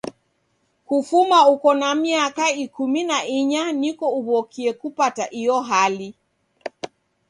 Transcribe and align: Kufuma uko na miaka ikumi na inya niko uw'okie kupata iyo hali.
Kufuma 0.87 1.39
uko 1.53 1.69
na 1.79 1.89
miaka 2.01 2.45
ikumi 2.63 3.01
na 3.09 3.19
inya 3.37 3.63
niko 3.81 4.05
uw'okie 4.19 4.71
kupata 4.79 5.23
iyo 5.39 5.57
hali. 5.69 6.09